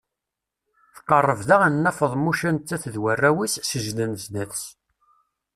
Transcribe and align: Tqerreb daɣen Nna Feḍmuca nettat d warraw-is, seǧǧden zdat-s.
Tqerreb 0.95 1.41
daɣen 1.47 1.73
Nna 1.77 1.91
Feḍmuca 1.97 2.49
nettat 2.55 2.83
d 2.93 2.95
warraw-is, 3.01 3.53
seǧǧden 3.69 4.11
zdat-s. 4.23 4.65